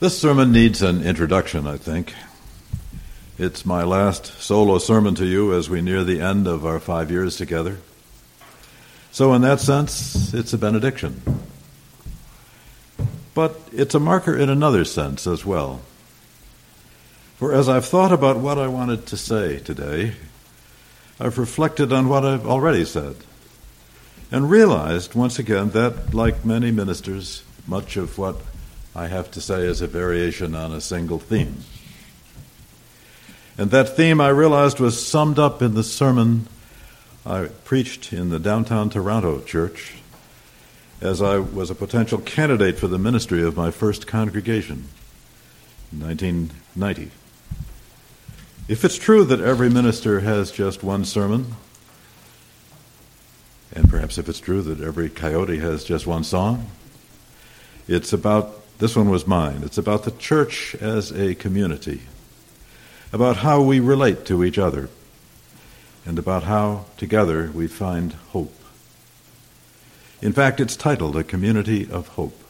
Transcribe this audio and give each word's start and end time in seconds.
This 0.00 0.18
sermon 0.18 0.50
needs 0.50 0.80
an 0.80 1.02
introduction, 1.02 1.66
I 1.66 1.76
think. 1.76 2.14
It's 3.36 3.66
my 3.66 3.84
last 3.84 4.24
solo 4.40 4.78
sermon 4.78 5.14
to 5.16 5.26
you 5.26 5.52
as 5.52 5.68
we 5.68 5.82
near 5.82 6.04
the 6.04 6.22
end 6.22 6.46
of 6.46 6.64
our 6.64 6.80
five 6.80 7.10
years 7.10 7.36
together. 7.36 7.76
So, 9.12 9.34
in 9.34 9.42
that 9.42 9.60
sense, 9.60 10.32
it's 10.32 10.54
a 10.54 10.58
benediction. 10.58 11.20
But 13.34 13.60
it's 13.72 13.94
a 13.94 14.00
marker 14.00 14.34
in 14.34 14.48
another 14.48 14.86
sense 14.86 15.26
as 15.26 15.44
well. 15.44 15.82
For 17.36 17.52
as 17.52 17.68
I've 17.68 17.84
thought 17.84 18.10
about 18.10 18.38
what 18.38 18.56
I 18.56 18.68
wanted 18.68 19.04
to 19.08 19.18
say 19.18 19.58
today, 19.58 20.14
I've 21.20 21.36
reflected 21.36 21.92
on 21.92 22.08
what 22.08 22.24
I've 22.24 22.46
already 22.46 22.86
said 22.86 23.16
and 24.32 24.50
realized 24.50 25.14
once 25.14 25.38
again 25.38 25.72
that, 25.72 26.14
like 26.14 26.42
many 26.42 26.70
ministers, 26.70 27.42
much 27.66 27.98
of 27.98 28.16
what 28.16 28.36
I 28.94 29.06
have 29.06 29.30
to 29.32 29.40
say 29.40 29.62
is 29.62 29.80
a 29.80 29.86
variation 29.86 30.54
on 30.54 30.72
a 30.72 30.80
single 30.80 31.18
theme. 31.18 31.58
And 33.56 33.70
that 33.70 33.96
theme 33.96 34.20
I 34.20 34.28
realized 34.28 34.80
was 34.80 35.06
summed 35.06 35.38
up 35.38 35.62
in 35.62 35.74
the 35.74 35.84
sermon 35.84 36.48
I 37.26 37.50
preached 37.64 38.12
in 38.12 38.30
the 38.30 38.38
downtown 38.38 38.88
Toronto 38.88 39.40
church 39.40 39.96
as 41.00 41.20
I 41.20 41.38
was 41.38 41.70
a 41.70 41.74
potential 41.74 42.18
candidate 42.18 42.78
for 42.78 42.88
the 42.88 42.98
ministry 42.98 43.42
of 43.42 43.56
my 43.56 43.70
first 43.70 44.06
congregation 44.06 44.88
in 45.92 46.00
1990. 46.00 47.10
If 48.68 48.84
it's 48.84 48.96
true 48.96 49.24
that 49.24 49.40
every 49.40 49.68
minister 49.68 50.20
has 50.20 50.50
just 50.50 50.82
one 50.82 51.04
sermon, 51.04 51.56
and 53.74 53.88
perhaps 53.88 54.18
if 54.18 54.28
it's 54.28 54.40
true 54.40 54.62
that 54.62 54.80
every 54.80 55.10
coyote 55.10 55.58
has 55.58 55.84
just 55.84 56.06
one 56.06 56.24
song, 56.24 56.70
it's 57.86 58.12
about 58.12 58.59
this 58.80 58.96
one 58.96 59.10
was 59.10 59.26
mine. 59.26 59.62
It's 59.62 59.78
about 59.78 60.04
the 60.04 60.10
church 60.10 60.74
as 60.80 61.12
a 61.12 61.34
community, 61.34 62.00
about 63.12 63.36
how 63.38 63.60
we 63.60 63.78
relate 63.78 64.24
to 64.26 64.42
each 64.42 64.58
other, 64.58 64.88
and 66.06 66.18
about 66.18 66.44
how 66.44 66.86
together 66.96 67.50
we 67.52 67.68
find 67.68 68.14
hope. 68.32 68.54
In 70.22 70.32
fact, 70.32 70.60
it's 70.60 70.76
titled 70.76 71.14
A 71.14 71.22
Community 71.22 71.90
of 71.90 72.08
Hope. 72.08 72.42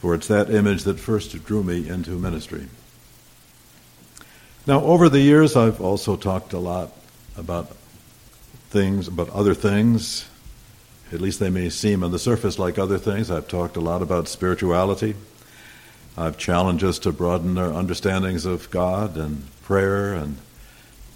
For 0.00 0.14
it's 0.14 0.28
that 0.28 0.50
image 0.50 0.84
that 0.84 1.00
first 1.00 1.42
drew 1.44 1.62
me 1.62 1.88
into 1.88 2.10
ministry. 2.12 2.68
Now, 4.66 4.82
over 4.82 5.08
the 5.08 5.20
years, 5.20 5.56
I've 5.56 5.80
also 5.80 6.16
talked 6.16 6.52
a 6.52 6.58
lot 6.58 6.92
about 7.36 7.74
things, 8.68 9.08
about 9.08 9.30
other 9.30 9.54
things, 9.54 10.28
at 11.12 11.20
least 11.20 11.38
they 11.38 11.50
may 11.50 11.70
seem 11.70 12.02
on 12.02 12.10
the 12.10 12.18
surface 12.18 12.58
like 12.58 12.78
other 12.78 12.98
things. 12.98 13.30
I've 13.30 13.48
talked 13.48 13.76
a 13.76 13.80
lot 13.80 14.02
about 14.02 14.28
spirituality. 14.28 15.14
I've 16.18 16.38
challenged 16.38 16.82
us 16.82 16.98
to 17.00 17.12
broaden 17.12 17.58
our 17.58 17.72
understandings 17.72 18.46
of 18.46 18.70
God 18.70 19.16
and 19.16 19.44
prayer 19.62 20.14
and 20.14 20.38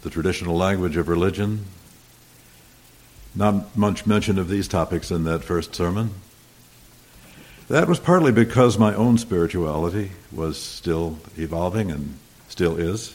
the 0.03 0.11
traditional 0.11 0.57
language 0.57 0.97
of 0.97 1.09
religion. 1.09 1.65
Not 3.35 3.77
much 3.77 4.07
mention 4.07 4.39
of 4.39 4.49
these 4.49 4.69
topics 4.69 5.11
in 5.11 5.25
that 5.25 5.45
first 5.45 5.75
sermon. 5.75 6.11
That 7.69 7.89
was 7.89 8.01
partly 8.01 8.33
because 8.33 8.79
my 8.79 8.95
own 8.95 9.19
spirituality 9.19 10.13
was 10.33 10.59
still 10.59 11.19
evolving 11.37 11.91
and 11.91 12.19
still 12.49 12.77
is, 12.77 13.15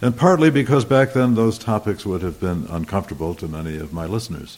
and 0.00 0.16
partly 0.16 0.50
because 0.50 0.86
back 0.86 1.12
then 1.12 1.34
those 1.34 1.58
topics 1.58 2.06
would 2.06 2.22
have 2.22 2.40
been 2.40 2.66
uncomfortable 2.70 3.34
to 3.34 3.46
many 3.46 3.76
of 3.76 3.92
my 3.92 4.06
listeners. 4.06 4.56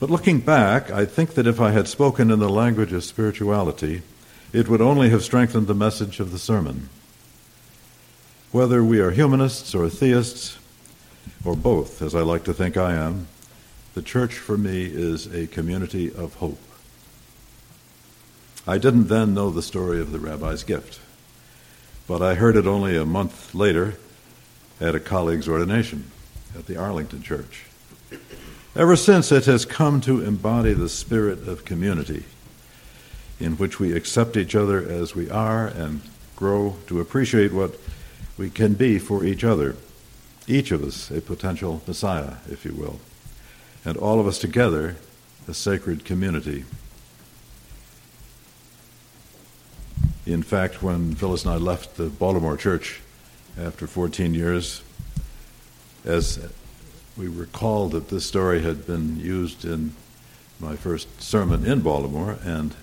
But 0.00 0.08
looking 0.08 0.40
back, 0.40 0.90
I 0.90 1.04
think 1.04 1.34
that 1.34 1.46
if 1.46 1.60
I 1.60 1.72
had 1.72 1.86
spoken 1.86 2.30
in 2.30 2.38
the 2.38 2.48
language 2.48 2.94
of 2.94 3.04
spirituality, 3.04 4.00
it 4.50 4.66
would 4.66 4.80
only 4.80 5.10
have 5.10 5.22
strengthened 5.22 5.66
the 5.66 5.74
message 5.74 6.20
of 6.20 6.32
the 6.32 6.38
sermon. 6.38 6.88
Whether 8.50 8.82
we 8.82 8.98
are 9.00 9.10
humanists 9.10 9.74
or 9.74 9.90
theists, 9.90 10.58
or 11.44 11.54
both, 11.54 12.00
as 12.00 12.14
I 12.14 12.22
like 12.22 12.44
to 12.44 12.54
think 12.54 12.78
I 12.78 12.94
am, 12.94 13.28
the 13.92 14.00
church 14.00 14.34
for 14.34 14.56
me 14.56 14.86
is 14.86 15.26
a 15.34 15.46
community 15.46 16.10
of 16.10 16.34
hope. 16.36 16.60
I 18.66 18.78
didn't 18.78 19.08
then 19.08 19.34
know 19.34 19.50
the 19.50 19.62
story 19.62 20.00
of 20.00 20.12
the 20.12 20.18
rabbi's 20.18 20.64
gift, 20.64 20.98
but 22.06 22.22
I 22.22 22.36
heard 22.36 22.56
it 22.56 22.66
only 22.66 22.96
a 22.96 23.04
month 23.04 23.54
later 23.54 23.98
at 24.80 24.94
a 24.94 25.00
colleague's 25.00 25.48
ordination 25.48 26.10
at 26.56 26.66
the 26.66 26.76
Arlington 26.76 27.22
Church. 27.22 27.66
Ever 28.76 28.94
since, 28.94 29.32
it 29.32 29.46
has 29.46 29.64
come 29.64 30.00
to 30.02 30.22
embody 30.22 30.74
the 30.74 30.88
spirit 30.88 31.48
of 31.48 31.64
community 31.64 32.24
in 33.40 33.56
which 33.56 33.80
we 33.80 33.92
accept 33.92 34.36
each 34.36 34.54
other 34.54 34.80
as 34.80 35.14
we 35.14 35.28
are 35.28 35.66
and 35.66 36.02
grow 36.36 36.76
to 36.86 37.00
appreciate 37.00 37.52
what 37.52 37.74
we 38.38 38.48
can 38.48 38.74
be 38.74 38.98
for 38.98 39.24
each 39.24 39.42
other. 39.42 39.74
Each 40.46 40.70
of 40.70 40.84
us 40.84 41.10
a 41.10 41.20
potential 41.20 41.82
Messiah, 41.86 42.34
if 42.48 42.64
you 42.64 42.72
will, 42.72 43.00
and 43.84 43.96
all 43.96 44.20
of 44.20 44.26
us 44.28 44.38
together 44.38 44.96
a 45.48 45.54
sacred 45.54 46.04
community. 46.04 46.64
In 50.26 50.44
fact, 50.44 50.80
when 50.80 51.16
Phyllis 51.16 51.44
and 51.44 51.54
I 51.54 51.56
left 51.56 51.96
the 51.96 52.06
Baltimore 52.06 52.56
church 52.56 53.00
after 53.58 53.88
14 53.88 54.32
years, 54.32 54.82
as 56.04 56.38
we 57.20 57.28
recalled 57.28 57.92
that 57.92 58.08
this 58.08 58.24
story 58.24 58.62
had 58.62 58.86
been 58.86 59.20
used 59.20 59.62
in 59.66 59.92
my 60.58 60.74
first 60.74 61.20
sermon 61.20 61.66
in 61.66 61.80
Baltimore, 61.80 62.38
and 62.42 62.74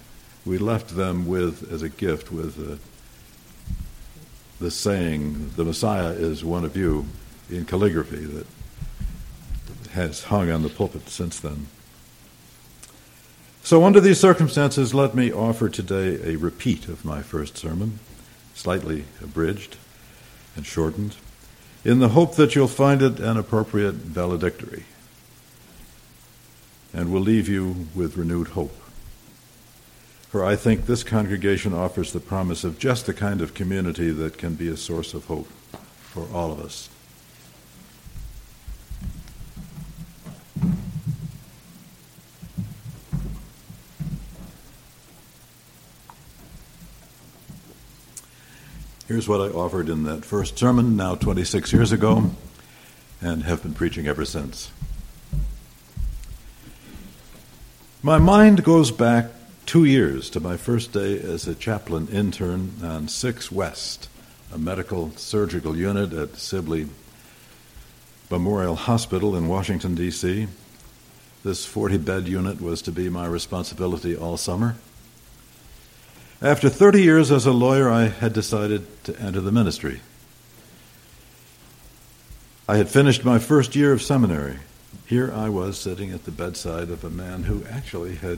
we 0.45 0.59
left 0.59 0.95
them 0.95 1.25
with, 1.25 1.71
as 1.71 1.81
a 1.81 1.89
gift, 1.89 2.31
with 2.31 2.59
uh, 2.59 2.75
the 4.59 4.69
saying, 4.69 5.53
The 5.55 5.65
Messiah 5.65 6.11
is 6.11 6.45
one 6.45 6.63
of 6.63 6.77
you, 6.77 7.07
in 7.49 7.65
calligraphy 7.65 8.25
that 8.25 8.45
has 9.93 10.25
hung 10.25 10.51
on 10.51 10.61
the 10.61 10.69
pulpit 10.69 11.09
since 11.09 11.39
then. 11.39 11.65
So, 13.63 13.85
under 13.85 13.99
these 13.99 14.19
circumstances, 14.19 14.93
let 14.93 15.15
me 15.15 15.31
offer 15.31 15.67
today 15.67 16.19
a 16.23 16.37
repeat 16.37 16.87
of 16.87 17.03
my 17.03 17.23
first 17.23 17.57
sermon, 17.57 17.97
slightly 18.53 19.05
abridged 19.19 19.77
and 20.55 20.63
shortened 20.63 21.15
in 21.87 21.99
the 21.99 22.09
hope 22.09 22.35
that 22.35 22.53
you'll 22.53 22.67
find 22.67 23.01
it 23.01 23.17
an 23.17 23.37
appropriate 23.37 23.93
valedictory 23.93 24.83
and 26.93 27.13
will 27.13 27.21
leave 27.21 27.47
you 27.47 27.87
with 27.95 28.17
renewed 28.17 28.49
hope. 28.49 28.77
For 30.29 30.43
I 30.43 30.57
think 30.57 30.85
this 30.85 31.05
congregation 31.05 31.73
offers 31.73 32.11
the 32.11 32.19
promise 32.19 32.65
of 32.65 32.77
just 32.77 33.05
the 33.05 33.13
kind 33.13 33.39
of 33.39 33.53
community 33.53 34.11
that 34.11 34.37
can 34.37 34.55
be 34.55 34.67
a 34.67 34.75
source 34.75 35.13
of 35.13 35.27
hope 35.27 35.47
for 36.01 36.27
all 36.33 36.51
of 36.51 36.59
us. 36.59 36.89
Here's 49.07 49.29
what 49.29 49.39
I 49.39 49.45
offered 49.53 49.87
in 49.87 50.03
that 50.03 50.25
first 50.25 50.57
sermon, 50.57 50.97
now 50.97 51.15
26 51.15 51.71
years 51.71 51.93
ago, 51.93 52.31
and 53.21 53.43
have 53.43 53.63
been 53.63 53.73
preaching 53.73 54.05
ever 54.05 54.25
since. 54.25 54.69
My 58.03 58.17
mind 58.17 58.65
goes 58.65 58.91
back 58.91 59.27
two 59.65 59.85
years 59.85 60.29
to 60.31 60.41
my 60.41 60.57
first 60.57 60.91
day 60.91 61.17
as 61.17 61.47
a 61.47 61.55
chaplain 61.55 62.09
intern 62.09 62.73
on 62.83 63.07
6 63.07 63.49
West, 63.49 64.09
a 64.53 64.57
medical 64.57 65.11
surgical 65.11 65.77
unit 65.77 66.11
at 66.11 66.35
Sibley 66.35 66.87
Memorial 68.29 68.75
Hospital 68.75 69.37
in 69.37 69.47
Washington, 69.47 69.95
D.C. 69.95 70.49
This 71.45 71.65
40 71.65 71.99
bed 71.99 72.27
unit 72.27 72.59
was 72.59 72.81
to 72.81 72.91
be 72.91 73.07
my 73.07 73.25
responsibility 73.25 74.17
all 74.17 74.35
summer. 74.35 74.75
After 76.41 76.69
30 76.69 77.01
years 77.01 77.31
as 77.31 77.47
a 77.47 77.51
lawyer, 77.51 77.89
I 77.89 78.09
had 78.09 78.31
decided 78.31 78.85
to 79.05 79.19
enter 79.19 79.41
the 79.41 79.51
ministry. 79.51 80.01
I 82.69 82.77
had 82.77 82.89
finished 82.89 83.25
my 83.25 83.39
first 83.39 83.75
year 83.75 83.91
of 83.91 84.03
seminary. 84.03 84.57
Here 85.07 85.33
I 85.33 85.49
was 85.49 85.79
sitting 85.79 86.11
at 86.11 86.25
the 86.25 86.31
bedside 86.31 86.91
of 86.91 87.03
a 87.03 87.09
man 87.09 87.43
who 87.43 87.63
actually 87.65 88.17
had 88.17 88.37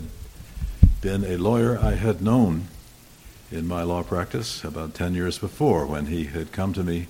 been 1.02 1.26
a 1.26 1.36
lawyer 1.36 1.78
I 1.78 1.96
had 1.96 2.22
known 2.22 2.70
in 3.52 3.68
my 3.68 3.84
law 3.84 4.04
practice 4.04 4.64
about 4.64 4.94
10 4.94 5.14
years 5.14 5.38
before 5.38 5.86
when 5.86 6.06
he 6.06 6.24
had 6.24 6.54
come 6.54 6.72
to 6.74 6.84
me 6.84 7.08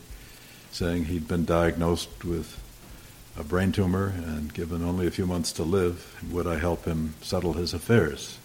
saying 0.72 1.06
he'd 1.06 1.28
been 1.28 1.46
diagnosed 1.46 2.26
with 2.26 2.60
a 3.38 3.44
brain 3.44 3.72
tumor 3.72 4.08
and 4.08 4.52
given 4.56 4.84
only 4.84 5.06
a 5.06 5.12
few 5.12 5.28
months 5.28 5.52
to 5.52 5.64
live. 5.64 6.20
Would 6.32 6.48
I 6.48 6.58
help 6.58 6.86
him 6.86 7.14
settle 7.22 7.54
his 7.54 7.76
affairs? 7.76 8.40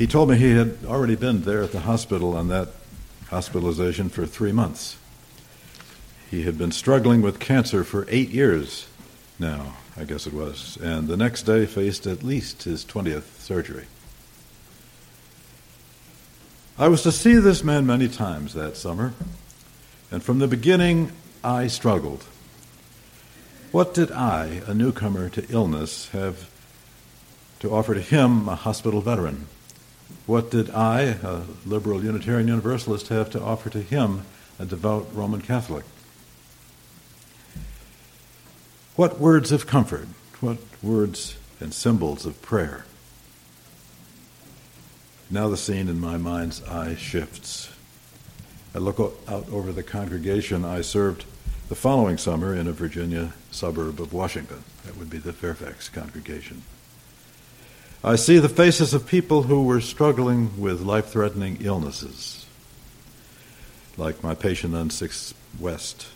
He 0.00 0.06
told 0.06 0.30
me 0.30 0.38
he 0.38 0.52
had 0.52 0.78
already 0.86 1.14
been 1.14 1.42
there 1.42 1.62
at 1.62 1.72
the 1.72 1.80
hospital 1.80 2.34
on 2.34 2.48
that 2.48 2.68
hospitalization 3.28 4.08
for 4.08 4.24
three 4.24 4.50
months. 4.50 4.96
He 6.30 6.44
had 6.44 6.56
been 6.56 6.72
struggling 6.72 7.20
with 7.20 7.38
cancer 7.38 7.84
for 7.84 8.06
eight 8.08 8.30
years 8.30 8.86
now, 9.38 9.74
I 9.98 10.04
guess 10.04 10.26
it 10.26 10.32
was, 10.32 10.78
and 10.82 11.06
the 11.06 11.18
next 11.18 11.42
day 11.42 11.66
faced 11.66 12.06
at 12.06 12.22
least 12.22 12.62
his 12.62 12.82
20th 12.82 13.40
surgery. 13.40 13.88
I 16.78 16.88
was 16.88 17.02
to 17.02 17.12
see 17.12 17.34
this 17.34 17.62
man 17.62 17.84
many 17.84 18.08
times 18.08 18.54
that 18.54 18.78
summer, 18.78 19.12
and 20.10 20.22
from 20.22 20.38
the 20.38 20.48
beginning 20.48 21.12
I 21.44 21.66
struggled. 21.66 22.24
What 23.70 23.92
did 23.92 24.10
I, 24.10 24.62
a 24.66 24.72
newcomer 24.72 25.28
to 25.28 25.46
illness, 25.50 26.08
have 26.12 26.50
to 27.58 27.70
offer 27.70 27.92
to 27.92 28.00
him, 28.00 28.48
a 28.48 28.54
hospital 28.54 29.02
veteran? 29.02 29.46
What 30.30 30.48
did 30.48 30.70
I, 30.70 31.00
a 31.24 31.42
liberal 31.66 32.04
Unitarian 32.04 32.46
Universalist, 32.46 33.08
have 33.08 33.30
to 33.30 33.42
offer 33.42 33.68
to 33.70 33.82
him, 33.82 34.26
a 34.60 34.64
devout 34.64 35.08
Roman 35.12 35.40
Catholic? 35.40 35.84
What 38.94 39.18
words 39.18 39.50
of 39.50 39.66
comfort, 39.66 40.06
what 40.40 40.58
words 40.84 41.36
and 41.58 41.74
symbols 41.74 42.26
of 42.26 42.40
prayer? 42.42 42.84
Now 45.28 45.48
the 45.48 45.56
scene 45.56 45.88
in 45.88 45.98
my 45.98 46.16
mind's 46.16 46.62
eye 46.62 46.94
shifts. 46.94 47.72
I 48.72 48.78
look 48.78 49.00
out 49.26 49.48
over 49.50 49.72
the 49.72 49.82
congregation 49.82 50.64
I 50.64 50.82
served 50.82 51.24
the 51.68 51.74
following 51.74 52.18
summer 52.18 52.54
in 52.54 52.68
a 52.68 52.72
Virginia 52.72 53.32
suburb 53.50 54.00
of 54.00 54.12
Washington. 54.12 54.62
That 54.86 54.96
would 54.96 55.10
be 55.10 55.18
the 55.18 55.32
Fairfax 55.32 55.88
congregation. 55.88 56.62
I 58.02 58.16
see 58.16 58.38
the 58.38 58.48
faces 58.48 58.94
of 58.94 59.06
people 59.06 59.42
who 59.42 59.64
were 59.64 59.82
struggling 59.82 60.58
with 60.58 60.80
life 60.80 61.08
threatening 61.08 61.58
illnesses, 61.60 62.46
like 63.98 64.22
my 64.22 64.34
patient 64.34 64.74
on 64.74 64.88
6th 64.88 65.34
West. 65.58 66.06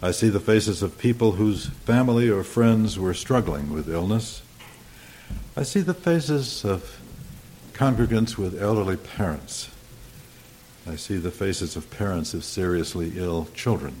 I 0.00 0.10
see 0.10 0.30
the 0.30 0.40
faces 0.40 0.82
of 0.82 0.96
people 0.96 1.32
whose 1.32 1.66
family 1.66 2.30
or 2.30 2.42
friends 2.44 2.98
were 2.98 3.12
struggling 3.12 3.74
with 3.74 3.90
illness. 3.90 4.42
I 5.54 5.64
see 5.64 5.80
the 5.80 5.92
faces 5.92 6.64
of 6.64 6.98
congregants 7.74 8.38
with 8.38 8.60
elderly 8.60 8.96
parents. 8.96 9.68
I 10.88 10.96
see 10.96 11.18
the 11.18 11.30
faces 11.30 11.76
of 11.76 11.90
parents 11.90 12.32
of 12.32 12.42
seriously 12.42 13.12
ill 13.16 13.48
children. 13.54 13.96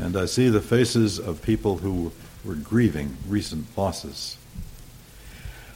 And 0.00 0.16
I 0.16 0.24
see 0.24 0.48
the 0.48 0.60
faces 0.60 1.20
of 1.20 1.40
people 1.40 1.78
who 1.78 2.10
were 2.44 2.56
grieving 2.56 3.16
recent 3.28 3.66
losses. 3.78 4.38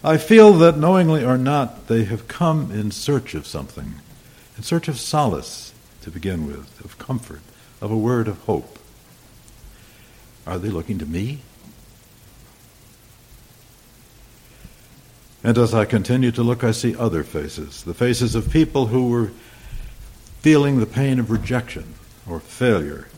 I 0.05 0.19
feel 0.19 0.53
that, 0.55 0.77
knowingly 0.79 1.25
or 1.25 1.39
not, 1.39 1.89
they 1.89 2.05
have 2.05 2.29
come 2.29 2.71
in 2.71 2.91
search 2.91 3.35
of 3.35 3.47
something, 3.47 3.95
in 4.57 4.63
search 4.63 4.89
of 4.89 5.01
solace 5.01 5.73
to 6.03 6.11
begin 6.11 6.47
with, 6.47 6.85
of 6.85 6.99
comfort, 6.99 7.41
of 7.81 7.91
a 7.91 7.97
word 7.97 8.29
of 8.29 8.39
hope. 8.45 8.79
Are 10.47 10.59
they 10.59 10.69
looking 10.69 10.99
to 10.99 11.07
me? 11.07 11.41
And 15.43 15.59
as 15.59 15.75
I 15.75 15.85
continue 15.85 16.31
to 16.33 16.43
look, 16.43 16.65
I 16.65 16.73
see 16.73 16.97
other 16.97 17.23
faces 17.23 17.83
the 17.85 17.95
faces 17.95 18.35
of 18.35 18.51
people 18.51 18.87
who 18.87 19.09
were 19.09 19.31
feeling 20.41 20.79
the 20.79 20.87
pain 20.87 21.19
of 21.19 21.31
rejection 21.31 21.95
or 22.29 22.41
failure, 22.41 23.09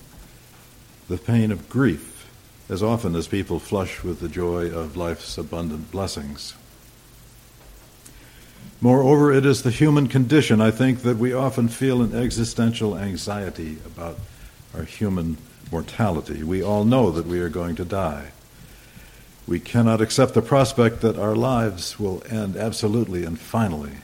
the 1.08 1.18
pain 1.18 1.50
of 1.50 1.68
grief, 1.68 2.28
as 2.68 2.82
often 2.82 3.14
as 3.14 3.28
people 3.28 3.58
flush 3.58 4.02
with 4.02 4.20
the 4.20 4.28
joy 4.28 4.70
of 4.70 4.96
life's 4.96 5.38
abundant 5.38 5.90
blessings. 5.90 6.54
Moreover, 8.80 9.32
it 9.32 9.44
is 9.44 9.62
the 9.62 9.70
human 9.70 10.06
condition, 10.06 10.60
I 10.60 10.70
think, 10.70 11.02
that 11.02 11.16
we 11.16 11.32
often 11.32 11.68
feel 11.68 12.00
an 12.00 12.14
existential 12.14 12.96
anxiety 12.96 13.78
about 13.84 14.18
our 14.74 14.84
human 14.84 15.36
mortality. 15.72 16.44
We 16.44 16.62
all 16.62 16.84
know 16.84 17.10
that 17.10 17.26
we 17.26 17.40
are 17.40 17.48
going 17.48 17.74
to 17.76 17.84
die. 17.84 18.30
We 19.48 19.58
cannot 19.58 20.00
accept 20.00 20.34
the 20.34 20.42
prospect 20.42 21.00
that 21.00 21.18
our 21.18 21.34
lives 21.34 21.98
will 21.98 22.22
end 22.30 22.56
absolutely 22.56 23.24
and 23.24 23.38
finally. 23.38 23.96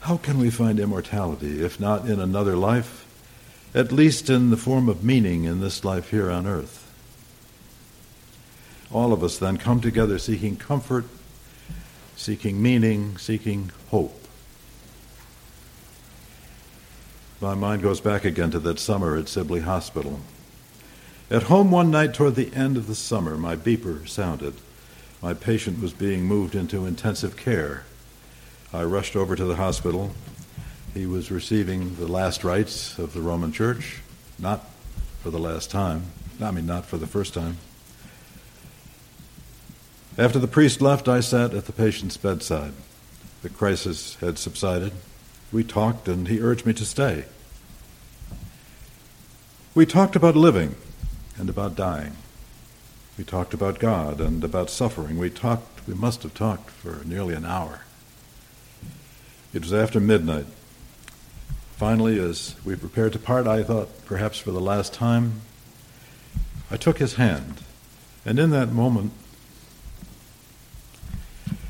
How 0.00 0.18
can 0.18 0.38
we 0.38 0.50
find 0.50 0.78
immortality, 0.78 1.64
if 1.64 1.80
not 1.80 2.08
in 2.08 2.20
another 2.20 2.54
life, 2.54 3.04
at 3.74 3.90
least 3.90 4.30
in 4.30 4.50
the 4.50 4.56
form 4.56 4.88
of 4.88 5.02
meaning 5.02 5.44
in 5.44 5.60
this 5.60 5.84
life 5.84 6.10
here 6.10 6.30
on 6.30 6.46
earth? 6.46 6.88
All 8.92 9.12
of 9.12 9.24
us 9.24 9.38
then 9.38 9.56
come 9.56 9.80
together 9.80 10.18
seeking 10.18 10.56
comfort, 10.56 11.06
seeking 12.16 12.60
meaning, 12.60 13.16
seeking 13.18 13.70
hope. 13.90 14.26
My 17.40 17.54
mind 17.54 17.82
goes 17.82 18.00
back 18.00 18.24
again 18.24 18.50
to 18.52 18.58
that 18.60 18.78
summer 18.78 19.16
at 19.16 19.28
Sibley 19.28 19.60
Hospital. 19.60 20.20
At 21.30 21.44
home 21.44 21.70
one 21.70 21.90
night 21.90 22.14
toward 22.14 22.34
the 22.34 22.54
end 22.54 22.76
of 22.76 22.86
the 22.86 22.94
summer, 22.94 23.36
my 23.36 23.56
beeper 23.56 24.08
sounded. 24.08 24.54
My 25.20 25.34
patient 25.34 25.80
was 25.80 25.92
being 25.92 26.24
moved 26.24 26.54
into 26.54 26.86
intensive 26.86 27.36
care. 27.36 27.84
I 28.72 28.84
rushed 28.84 29.16
over 29.16 29.36
to 29.36 29.44
the 29.44 29.56
hospital. 29.56 30.12
He 30.94 31.04
was 31.04 31.30
receiving 31.30 31.96
the 31.96 32.06
last 32.06 32.42
rites 32.42 32.98
of 32.98 33.12
the 33.12 33.20
Roman 33.20 33.52
Church, 33.52 34.00
not 34.38 34.70
for 35.20 35.30
the 35.30 35.38
last 35.38 35.70
time. 35.70 36.04
I 36.40 36.50
mean, 36.50 36.66
not 36.66 36.86
for 36.86 36.96
the 36.96 37.06
first 37.06 37.34
time. 37.34 37.58
After 40.18 40.38
the 40.38 40.48
priest 40.48 40.80
left, 40.80 41.08
I 41.08 41.20
sat 41.20 41.52
at 41.52 41.66
the 41.66 41.72
patient's 41.72 42.16
bedside. 42.16 42.72
The 43.42 43.50
crisis 43.50 44.16
had 44.16 44.38
subsided. 44.38 44.92
We 45.52 45.62
talked, 45.62 46.08
and 46.08 46.26
he 46.26 46.40
urged 46.40 46.64
me 46.64 46.72
to 46.72 46.86
stay. 46.86 47.26
We 49.74 49.84
talked 49.84 50.16
about 50.16 50.34
living 50.34 50.74
and 51.36 51.50
about 51.50 51.76
dying. 51.76 52.16
We 53.18 53.24
talked 53.24 53.52
about 53.52 53.78
God 53.78 54.18
and 54.20 54.42
about 54.42 54.70
suffering. 54.70 55.18
We 55.18 55.28
talked, 55.28 55.86
we 55.86 55.92
must 55.92 56.22
have 56.22 56.32
talked 56.32 56.70
for 56.70 57.04
nearly 57.04 57.34
an 57.34 57.44
hour. 57.44 57.80
It 59.52 59.60
was 59.60 59.74
after 59.74 60.00
midnight. 60.00 60.46
Finally, 61.76 62.18
as 62.18 62.54
we 62.64 62.74
prepared 62.74 63.12
to 63.12 63.18
part, 63.18 63.46
I 63.46 63.62
thought 63.62 64.06
perhaps 64.06 64.38
for 64.38 64.50
the 64.50 64.60
last 64.60 64.94
time, 64.94 65.42
I 66.70 66.78
took 66.78 66.98
his 66.98 67.14
hand, 67.14 67.60
and 68.24 68.38
in 68.38 68.48
that 68.50 68.72
moment, 68.72 69.12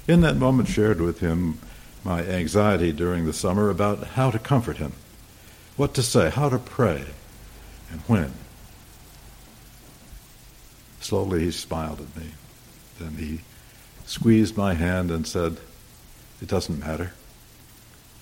in 0.09 0.21
that 0.21 0.37
moment, 0.37 0.69
shared 0.69 1.01
with 1.01 1.21
him 1.21 1.59
my 2.05 2.23
anxiety 2.23 2.93
during 2.93 3.27
the 3.27 3.33
summer 3.33 3.71
about 3.71 4.05
how 4.09 4.31
to 4.31 4.39
comfort 4.39 4.77
him, 4.77 4.93
what 5.77 5.95
to 5.95 6.03
say, 6.03 6.31
how 6.31 6.49
to 6.49 6.59
pray, 6.59 7.05
and 7.91 8.01
when. 8.03 8.33
Slowly 11.01 11.41
he 11.45 11.51
smiled 11.51 12.01
at 12.01 12.17
me. 12.17 12.31
Then 12.99 13.17
he 13.17 13.41
squeezed 14.07 14.57
my 14.57 14.75
hand 14.75 15.11
and 15.11 15.27
said, 15.27 15.59
It 16.41 16.49
doesn't 16.49 16.79
matter. 16.79 17.13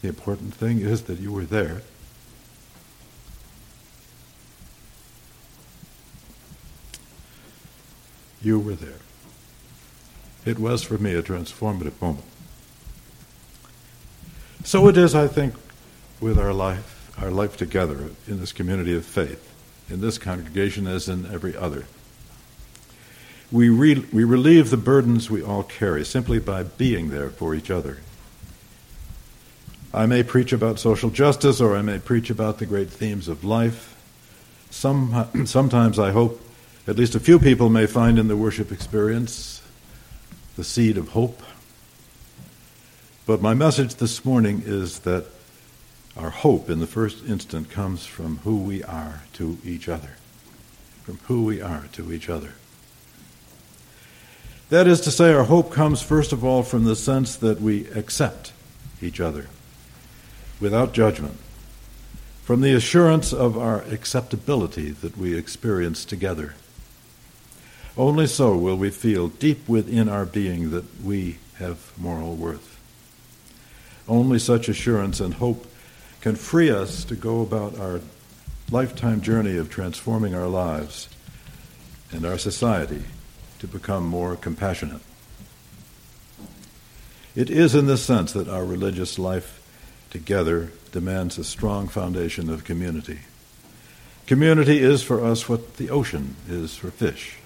The 0.03 0.09
important 0.09 0.55
thing 0.55 0.81
is 0.81 1.03
that 1.05 1.19
you 1.19 1.33
were 1.33 1.45
there. 1.45 1.83
You 8.43 8.59
were 8.59 8.75
there. 8.75 8.99
It 10.45 10.59
was 10.59 10.83
for 10.83 10.99
me 10.99 11.15
a 11.15 11.23
transformative 11.23 12.01
moment. 12.01 12.27
So 14.65 14.89
it 14.89 14.97
is, 14.97 15.15
I 15.15 15.29
think, 15.29 15.55
with 16.21 16.39
our 16.39 16.53
life, 16.53 17.13
our 17.21 17.31
life 17.31 17.57
together 17.57 18.11
in 18.27 18.41
this 18.41 18.53
community 18.53 18.95
of 18.97 19.05
faith, 19.05 19.53
in 19.91 20.01
this 20.01 20.19
congregation 20.19 20.87
as 20.87 21.09
in 21.09 21.27
every 21.27 21.57
other 21.57 21.85
we, 23.55 23.69
re- 23.69 24.05
we 24.13 24.25
relieve 24.25 24.71
the 24.71 24.77
burdens 24.77 25.31
we 25.31 25.41
all 25.41 25.63
carry 25.63 26.05
simply 26.05 26.41
by 26.41 26.65
being 26.65 27.11
there 27.11 27.31
for 27.31 27.55
each 27.55 27.71
other. 27.71 27.99
I 29.93 30.07
may 30.07 30.25
preach 30.25 30.53
about 30.53 30.81
social 30.81 31.09
justice 31.09 31.61
or 31.61 31.77
I 31.77 31.83
may 31.83 32.01
preach 32.01 32.31
about 32.31 32.59
the 32.59 32.67
great 32.67 32.91
themes 32.91 33.29
of 33.29 33.45
life. 33.45 33.95
Some, 34.71 35.29
sometimes 35.47 36.01
I 36.01 36.11
hope 36.11 36.41
at 36.89 36.97
least 36.97 37.15
a 37.15 37.21
few 37.21 37.39
people 37.39 37.69
may 37.69 37.87
find 37.87 38.19
in 38.19 38.27
the 38.27 38.37
worship 38.37 38.73
experience 38.73 39.63
the 40.57 40.65
seed 40.65 40.97
of 40.97 41.09
hope. 41.09 41.43
But 43.27 43.43
my 43.43 43.55
message 43.55 43.97
this 43.97 44.25
morning 44.25 44.63
is 44.65 45.01
that 45.01 45.27
our 46.17 46.31
hope 46.31 46.71
in 46.71 46.81
the 46.81 46.87
first 46.87 47.25
instant 47.25 47.71
comes 47.71 48.07
from 48.07 48.39
who 48.39 48.59
we 48.59 48.83
are 48.85 49.23
to 49.35 49.59
each 49.65 49.89
other. 49.89 50.11
From 51.03 51.19
who 51.27 51.45
we 51.45 51.61
are 51.61 51.87
to 51.93 52.13
each 52.13 52.29
other. 52.29 52.53
That 54.71 54.87
is 54.87 55.01
to 55.03 55.11
say, 55.11 55.33
our 55.33 55.45
hope 55.45 55.73
comes 55.73 56.03
first 56.03 56.33
of 56.33 56.45
all 56.45 56.63
from 56.63 56.85
the 56.85 56.97
sense 56.97 57.37
that 57.37 57.61
we 57.61 57.87
accept 57.89 58.53
each 59.03 59.21
other 59.21 59.49
without 60.61 60.95
judgment, 60.95 61.37
from 62.45 62.61
the 62.61 62.75
assurance 62.75 63.33
of 63.33 63.59
our 63.59 63.83
acceptability 63.83 64.91
that 64.91 65.17
we 65.19 65.37
experience 65.37 66.05
together. 66.05 66.55
Only 67.97 68.27
so 68.27 68.57
will 68.57 68.77
we 68.77 68.91
feel 68.91 69.29
deep 69.29 69.69
within 69.69 70.09
our 70.09 70.25
being 70.25 70.71
that 70.71 71.01
we 71.03 71.39
have 71.59 71.93
moral 71.97 72.35
worth. 72.35 72.81
Only 74.09 74.39
such 74.39 74.69
assurance 74.69 75.21
and 75.21 75.35
hope 75.35 75.67
can 76.21 76.35
free 76.35 76.71
us 76.71 77.05
to 77.05 77.15
go 77.15 77.41
about 77.41 77.79
our 77.79 78.01
lifetime 78.71 79.21
journey 79.21 79.57
of 79.57 79.71
transforming 79.71 80.35
our 80.35 80.49
lives 80.49 81.09
and 82.11 82.27
our 82.27 82.39
society 82.39 83.05
to 83.61 83.69
become 83.69 84.07
more 84.07 84.35
compassionate. 84.35 85.03
It 87.37 87.51
is 87.51 87.75
in 87.75 87.87
this 87.87 88.03
sense 88.03 88.33
that 88.33 88.49
our 88.49 88.65
religious 88.65 89.19
life 89.19 89.61
together 90.11 90.73
demands 90.93 91.39
a 91.39 91.45
strong 91.45 91.89
foundation 91.89 92.51
of 92.51 92.65
community. 92.65 93.21
Community 94.27 94.79
is 94.79 95.03
for 95.03 95.25
us 95.25 95.49
what 95.49 95.77
the 95.77 95.91
ocean 95.91 96.37
is 96.49 96.77
for 96.77 96.91
fish. 96.91 97.37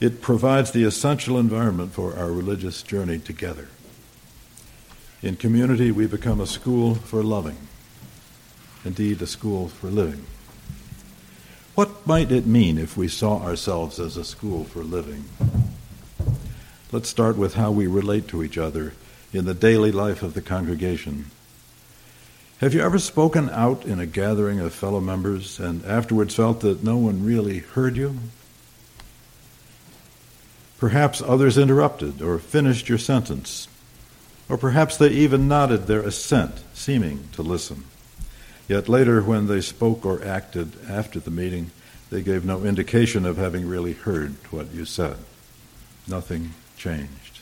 It 0.00 0.22
provides 0.22 0.70
the 0.70 0.84
essential 0.84 1.38
environment 1.38 1.92
for 1.92 2.16
our 2.16 2.32
religious 2.32 2.82
journey 2.82 3.18
together. 3.18 3.68
In 5.22 5.36
community, 5.36 5.90
we 5.90 6.06
become 6.06 6.40
a 6.40 6.46
school 6.46 6.94
for 6.94 7.22
loving, 7.22 7.58
indeed, 8.82 9.20
a 9.20 9.26
school 9.26 9.68
for 9.68 9.88
living. 9.88 10.24
What 11.74 12.06
might 12.06 12.32
it 12.32 12.46
mean 12.46 12.78
if 12.78 12.96
we 12.96 13.08
saw 13.08 13.42
ourselves 13.42 14.00
as 14.00 14.16
a 14.16 14.24
school 14.24 14.64
for 14.64 14.82
living? 14.82 15.26
Let's 16.90 17.10
start 17.10 17.36
with 17.36 17.54
how 17.54 17.70
we 17.70 17.86
relate 17.86 18.26
to 18.28 18.42
each 18.42 18.56
other 18.56 18.94
in 19.34 19.44
the 19.44 19.54
daily 19.54 19.92
life 19.92 20.22
of 20.22 20.32
the 20.32 20.40
congregation. 20.42 21.26
Have 22.58 22.72
you 22.72 22.80
ever 22.80 22.98
spoken 22.98 23.50
out 23.50 23.84
in 23.84 24.00
a 24.00 24.06
gathering 24.06 24.60
of 24.60 24.74
fellow 24.74 25.00
members 25.00 25.60
and 25.60 25.84
afterwards 25.84 26.34
felt 26.34 26.60
that 26.60 26.82
no 26.82 26.96
one 26.96 27.24
really 27.24 27.58
heard 27.58 27.96
you? 27.96 28.16
Perhaps 30.80 31.20
others 31.20 31.58
interrupted 31.58 32.22
or 32.22 32.38
finished 32.38 32.88
your 32.88 32.98
sentence, 32.98 33.68
or 34.48 34.56
perhaps 34.56 34.96
they 34.96 35.10
even 35.10 35.46
nodded 35.46 35.86
their 35.86 36.00
assent, 36.00 36.54
seeming 36.72 37.28
to 37.32 37.42
listen. 37.42 37.84
Yet 38.66 38.88
later, 38.88 39.20
when 39.20 39.46
they 39.46 39.60
spoke 39.60 40.06
or 40.06 40.24
acted 40.24 40.72
after 40.88 41.20
the 41.20 41.30
meeting, 41.30 41.70
they 42.08 42.22
gave 42.22 42.44
no 42.44 42.64
indication 42.64 43.26
of 43.26 43.36
having 43.36 43.68
really 43.68 43.92
heard 43.92 44.34
what 44.50 44.72
you 44.72 44.84
said. 44.84 45.16
Nothing 46.08 46.54
changed. 46.76 47.40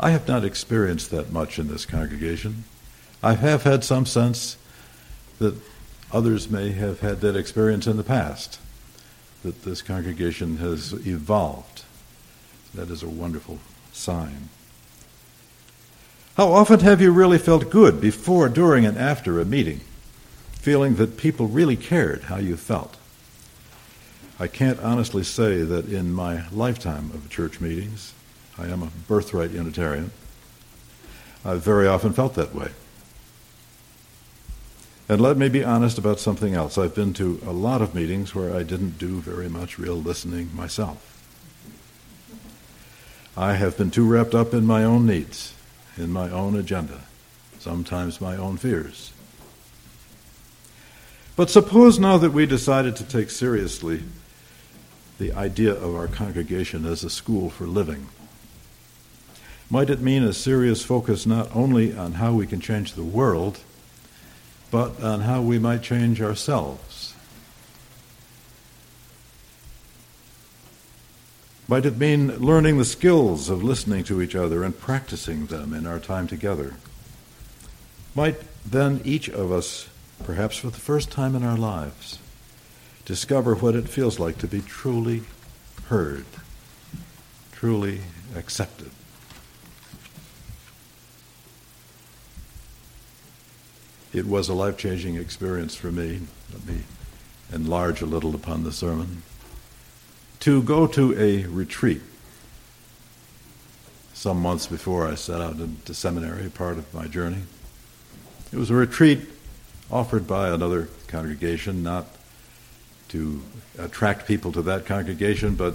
I 0.00 0.10
have 0.10 0.26
not 0.26 0.44
experienced 0.44 1.12
that 1.12 1.30
much 1.30 1.60
in 1.60 1.68
this 1.68 1.86
congregation. 1.86 2.64
I 3.22 3.34
have 3.34 3.62
had 3.62 3.84
some 3.84 4.04
sense 4.04 4.56
that 5.38 5.54
others 6.10 6.50
may 6.50 6.72
have 6.72 7.00
had 7.00 7.20
that 7.20 7.36
experience 7.36 7.86
in 7.86 7.96
the 7.96 8.02
past, 8.02 8.58
that 9.42 9.62
this 9.62 9.82
congregation 9.82 10.58
has 10.58 10.92
evolved. 11.06 11.84
That 12.74 12.90
is 12.90 13.02
a 13.02 13.08
wonderful 13.08 13.58
sign. 13.92 14.48
How 16.36 16.52
often 16.52 16.80
have 16.80 17.00
you 17.00 17.10
really 17.10 17.38
felt 17.38 17.70
good 17.70 18.00
before, 18.00 18.48
during, 18.48 18.86
and 18.86 18.96
after 18.96 19.38
a 19.38 19.44
meeting, 19.44 19.80
feeling 20.52 20.94
that 20.94 21.18
people 21.18 21.46
really 21.46 21.76
cared 21.76 22.24
how 22.24 22.36
you 22.36 22.56
felt? 22.56 22.96
I 24.40 24.46
can't 24.46 24.80
honestly 24.80 25.24
say 25.24 25.62
that 25.62 25.88
in 25.88 26.12
my 26.12 26.48
lifetime 26.50 27.10
of 27.12 27.28
church 27.28 27.60
meetings, 27.60 28.14
I 28.58 28.66
am 28.66 28.82
a 28.82 28.90
birthright 29.06 29.50
Unitarian, 29.50 30.10
I've 31.44 31.62
very 31.62 31.86
often 31.86 32.12
felt 32.12 32.34
that 32.34 32.54
way. 32.54 32.70
And 35.12 35.20
let 35.20 35.36
me 35.36 35.50
be 35.50 35.62
honest 35.62 35.98
about 35.98 36.20
something 36.20 36.54
else. 36.54 36.78
I've 36.78 36.94
been 36.94 37.12
to 37.14 37.38
a 37.44 37.52
lot 37.52 37.82
of 37.82 37.94
meetings 37.94 38.34
where 38.34 38.56
I 38.56 38.62
didn't 38.62 38.96
do 38.96 39.20
very 39.20 39.46
much 39.46 39.78
real 39.78 39.96
listening 39.96 40.48
myself. 40.56 41.06
I 43.36 43.52
have 43.56 43.76
been 43.76 43.90
too 43.90 44.08
wrapped 44.08 44.34
up 44.34 44.54
in 44.54 44.64
my 44.64 44.84
own 44.84 45.04
needs, 45.04 45.52
in 45.98 46.14
my 46.14 46.30
own 46.30 46.56
agenda, 46.56 47.02
sometimes 47.58 48.22
my 48.22 48.38
own 48.38 48.56
fears. 48.56 49.12
But 51.36 51.50
suppose 51.50 51.98
now 51.98 52.16
that 52.16 52.32
we 52.32 52.46
decided 52.46 52.96
to 52.96 53.04
take 53.04 53.28
seriously 53.28 54.04
the 55.18 55.34
idea 55.34 55.74
of 55.74 55.94
our 55.94 56.08
congregation 56.08 56.86
as 56.86 57.04
a 57.04 57.10
school 57.10 57.50
for 57.50 57.66
living. 57.66 58.06
Might 59.68 59.90
it 59.90 60.00
mean 60.00 60.24
a 60.24 60.32
serious 60.32 60.82
focus 60.82 61.26
not 61.26 61.54
only 61.54 61.94
on 61.94 62.12
how 62.12 62.32
we 62.32 62.46
can 62.46 62.60
change 62.60 62.94
the 62.94 63.04
world, 63.04 63.58
but 64.72 65.00
on 65.02 65.20
how 65.20 65.42
we 65.42 65.58
might 65.58 65.82
change 65.82 66.20
ourselves? 66.20 67.14
Might 71.68 71.86
it 71.86 71.98
mean 71.98 72.38
learning 72.38 72.78
the 72.78 72.84
skills 72.84 73.50
of 73.50 73.62
listening 73.62 74.02
to 74.04 74.20
each 74.20 74.34
other 74.34 74.64
and 74.64 74.76
practicing 74.76 75.46
them 75.46 75.74
in 75.74 75.86
our 75.86 75.98
time 75.98 76.26
together? 76.26 76.74
Might 78.14 78.36
then 78.64 79.02
each 79.04 79.28
of 79.28 79.52
us, 79.52 79.88
perhaps 80.24 80.56
for 80.56 80.70
the 80.70 80.78
first 80.78 81.10
time 81.10 81.36
in 81.36 81.44
our 81.44 81.56
lives, 81.56 82.18
discover 83.04 83.54
what 83.54 83.74
it 83.74 83.88
feels 83.88 84.18
like 84.18 84.38
to 84.38 84.46
be 84.46 84.62
truly 84.62 85.22
heard, 85.88 86.24
truly 87.52 88.00
accepted. 88.34 88.90
It 94.12 94.26
was 94.26 94.48
a 94.48 94.54
life 94.54 94.76
changing 94.76 95.16
experience 95.16 95.74
for 95.74 95.90
me. 95.90 96.20
Let 96.52 96.66
me 96.66 96.82
enlarge 97.52 98.02
a 98.02 98.06
little 98.06 98.34
upon 98.34 98.64
the 98.64 98.72
sermon. 98.72 99.22
To 100.40 100.62
go 100.62 100.86
to 100.88 101.18
a 101.18 101.46
retreat 101.46 102.02
some 104.12 104.40
months 104.40 104.66
before 104.66 105.08
I 105.08 105.14
set 105.14 105.40
out 105.40 105.56
into 105.56 105.94
seminary, 105.94 106.48
part 106.48 106.78
of 106.78 106.92
my 106.94 107.06
journey. 107.06 107.42
It 108.52 108.56
was 108.56 108.70
a 108.70 108.74
retreat 108.74 109.28
offered 109.90 110.26
by 110.26 110.50
another 110.50 110.88
congregation, 111.08 111.82
not 111.82 112.06
to 113.08 113.42
attract 113.78 114.28
people 114.28 114.52
to 114.52 114.62
that 114.62 114.86
congregation, 114.86 115.54
but 115.54 115.74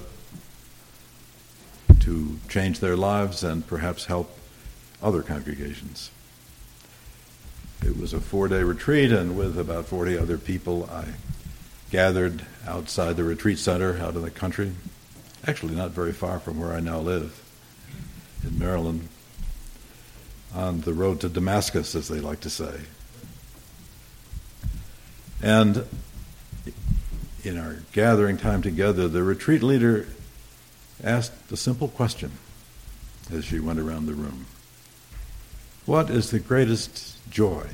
to 1.99 2.39
change 2.47 2.79
their 2.79 2.95
lives 2.95 3.43
and 3.43 3.67
perhaps 3.67 4.05
help 4.05 4.37
other 5.03 5.21
congregations. 5.21 6.09
It 7.83 7.97
was 7.97 8.13
a 8.13 8.19
four 8.19 8.47
day 8.47 8.63
retreat, 8.63 9.11
and 9.11 9.37
with 9.37 9.57
about 9.57 9.85
40 9.85 10.17
other 10.17 10.37
people, 10.37 10.89
I 10.91 11.05
gathered 11.91 12.45
outside 12.67 13.15
the 13.15 13.23
retreat 13.23 13.59
center 13.59 13.97
out 13.97 14.15
in 14.15 14.21
the 14.21 14.31
country, 14.31 14.73
actually 15.45 15.75
not 15.75 15.91
very 15.91 16.11
far 16.11 16.39
from 16.39 16.59
where 16.59 16.73
I 16.73 16.79
now 16.79 16.99
live, 16.99 17.41
in 18.43 18.59
Maryland, 18.59 19.07
on 20.53 20.81
the 20.81 20.93
road 20.93 21.21
to 21.21 21.29
Damascus, 21.29 21.95
as 21.95 22.07
they 22.07 22.19
like 22.19 22.41
to 22.41 22.49
say. 22.49 22.81
And 25.41 25.85
in 27.43 27.57
our 27.57 27.77
gathering 27.93 28.37
time 28.37 28.61
together, 28.61 29.07
the 29.07 29.23
retreat 29.23 29.63
leader 29.63 30.07
asked 31.03 31.51
a 31.51 31.57
simple 31.57 31.87
question 31.87 32.31
as 33.31 33.45
she 33.45 33.59
went 33.59 33.79
around 33.79 34.07
the 34.07 34.13
room 34.13 34.47
What 35.87 36.09
is 36.09 36.31
the 36.31 36.39
greatest 36.41 37.15
joy 37.29 37.65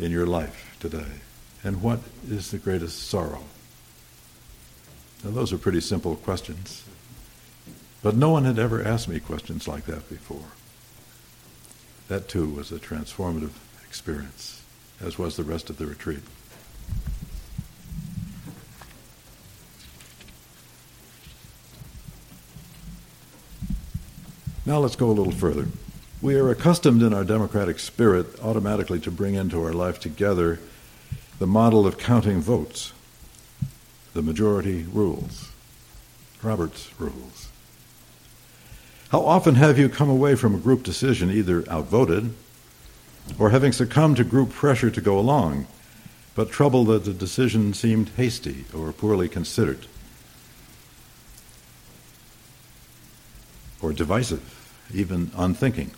in 0.00 0.10
your 0.10 0.26
life 0.26 0.76
today? 0.80 1.20
And 1.62 1.80
what 1.80 2.00
is 2.28 2.50
the 2.50 2.58
greatest 2.58 3.08
sorrow? 3.08 3.44
Now, 5.22 5.30
those 5.30 5.52
are 5.52 5.58
pretty 5.58 5.80
simple 5.80 6.16
questions. 6.16 6.82
But 8.02 8.16
no 8.16 8.30
one 8.30 8.46
had 8.46 8.58
ever 8.58 8.82
asked 8.82 9.08
me 9.08 9.20
questions 9.20 9.68
like 9.68 9.86
that 9.86 10.08
before. 10.08 10.48
That, 12.08 12.28
too, 12.28 12.48
was 12.48 12.72
a 12.72 12.80
transformative 12.80 13.52
experience, 13.86 14.60
as 15.00 15.16
was 15.16 15.36
the 15.36 15.44
rest 15.44 15.70
of 15.70 15.78
the 15.78 15.86
retreat. 15.86 16.18
Now 24.66 24.80
let's 24.80 24.96
go 24.96 25.06
a 25.06 25.12
little 25.12 25.30
further. 25.30 25.68
We 26.24 26.36
are 26.36 26.48
accustomed 26.48 27.02
in 27.02 27.12
our 27.12 27.22
democratic 27.22 27.78
spirit 27.78 28.42
automatically 28.42 28.98
to 29.00 29.10
bring 29.10 29.34
into 29.34 29.62
our 29.62 29.74
life 29.74 30.00
together 30.00 30.58
the 31.38 31.46
model 31.46 31.86
of 31.86 31.98
counting 31.98 32.40
votes, 32.40 32.94
the 34.14 34.22
majority 34.22 34.84
rules, 34.84 35.50
Robert's 36.42 36.88
rules. 36.98 37.48
How 39.10 39.20
often 39.20 39.56
have 39.56 39.78
you 39.78 39.90
come 39.90 40.08
away 40.08 40.34
from 40.34 40.54
a 40.54 40.58
group 40.58 40.82
decision 40.82 41.30
either 41.30 41.62
outvoted 41.70 42.32
or 43.38 43.50
having 43.50 43.72
succumbed 43.72 44.16
to 44.16 44.24
group 44.24 44.50
pressure 44.50 44.90
to 44.90 45.02
go 45.02 45.18
along, 45.18 45.66
but 46.34 46.50
troubled 46.50 46.86
that 46.86 47.04
the 47.04 47.12
decision 47.12 47.74
seemed 47.74 48.08
hasty 48.16 48.64
or 48.74 48.94
poorly 48.94 49.28
considered? 49.28 49.86
or 53.82 53.92
divisive, 53.92 54.88
even 54.94 55.30
unthinking? 55.36 55.90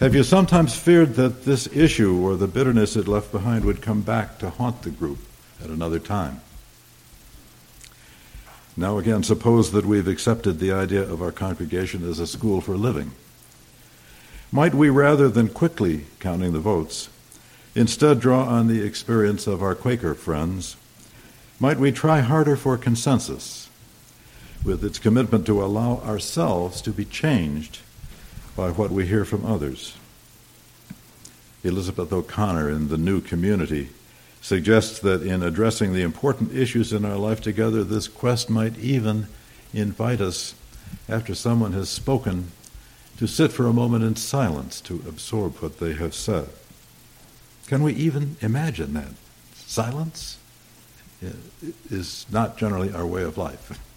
Have 0.00 0.14
you 0.14 0.24
sometimes 0.24 0.74
feared 0.74 1.14
that 1.14 1.44
this 1.44 1.68
issue 1.68 2.20
or 2.20 2.36
the 2.36 2.48
bitterness 2.48 2.96
it 2.96 3.06
left 3.06 3.30
behind 3.30 3.64
would 3.64 3.82
come 3.82 4.02
back 4.02 4.38
to 4.38 4.50
haunt 4.50 4.82
the 4.82 4.90
group 4.90 5.18
at 5.62 5.70
another 5.70 5.98
time? 5.98 6.40
Now, 8.76 8.98
again, 8.98 9.22
suppose 9.22 9.72
that 9.72 9.84
we've 9.84 10.08
accepted 10.08 10.58
the 10.58 10.72
idea 10.72 11.02
of 11.02 11.22
our 11.22 11.30
congregation 11.30 12.08
as 12.08 12.18
a 12.18 12.26
school 12.26 12.60
for 12.60 12.76
living. 12.76 13.12
Might 14.50 14.74
we, 14.74 14.90
rather 14.90 15.28
than 15.28 15.48
quickly 15.48 16.06
counting 16.20 16.52
the 16.52 16.58
votes, 16.58 17.08
instead 17.74 18.18
draw 18.18 18.44
on 18.44 18.68
the 18.68 18.82
experience 18.82 19.46
of 19.46 19.62
our 19.62 19.74
Quaker 19.74 20.14
friends 20.14 20.76
Might 21.60 21.78
we 21.78 21.92
try 21.92 22.20
harder 22.20 22.56
for 22.56 22.76
consensus 22.76 23.70
with 24.64 24.84
its 24.84 24.98
commitment 24.98 25.46
to 25.46 25.62
allow 25.62 25.98
ourselves 25.98 26.82
to 26.82 26.90
be 26.90 27.04
changed 27.04 27.78
by 28.62 28.70
what 28.70 28.92
we 28.92 29.04
hear 29.04 29.24
from 29.24 29.44
others? 29.44 29.96
Elizabeth 31.64 32.12
O'Connor 32.12 32.70
in 32.70 32.86
The 32.86 32.96
New 32.96 33.20
Community 33.20 33.88
suggests 34.40 35.00
that 35.00 35.24
in 35.24 35.42
addressing 35.42 35.92
the 35.92 36.02
important 36.02 36.54
issues 36.54 36.92
in 36.92 37.04
our 37.04 37.16
life 37.16 37.40
together, 37.40 37.82
this 37.82 38.06
quest 38.06 38.48
might 38.48 38.78
even 38.78 39.26
invite 39.74 40.20
us, 40.20 40.54
after 41.08 41.34
someone 41.34 41.72
has 41.72 41.88
spoken, 41.88 42.52
to 43.16 43.26
sit 43.26 43.50
for 43.50 43.66
a 43.66 43.72
moment 43.72 44.04
in 44.04 44.14
silence 44.14 44.80
to 44.82 45.02
absorb 45.08 45.56
what 45.56 45.80
they 45.80 45.94
have 45.94 46.14
said. 46.14 46.48
Can 47.66 47.82
we 47.82 47.92
even 47.94 48.36
imagine 48.42 48.94
that? 48.94 49.10
Silence 49.56 50.38
eh, 51.20 51.30
is 51.90 52.26
not 52.30 52.56
generally 52.56 52.92
our 52.92 53.06
way 53.06 53.24
of 53.24 53.36
life. 53.36 53.76